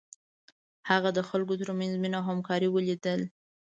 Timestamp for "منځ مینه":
1.79-2.17